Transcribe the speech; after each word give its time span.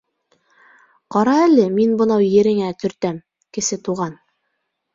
—Ҡара 1.15 1.35
әле, 1.41 1.67
мин 1.75 1.93
бынау 2.01 2.25
ереңә 2.29 2.73
төртәм, 2.85 3.23
Кесе 3.59 3.81
Туған! 3.89 4.21